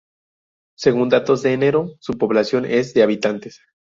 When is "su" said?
1.99-2.17